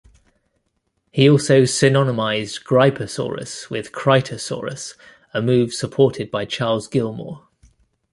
He 1.11 1.29
also 1.29 1.61
synonymized 1.61 2.63
"Gryposaurus" 2.63 3.69
with 3.69 3.91
"Kritosaurus", 3.91 4.95
a 5.31 5.43
move 5.43 5.75
supported 5.75 6.31
by 6.31 6.43
Charles 6.45 6.87
Gilmore. 6.87 7.47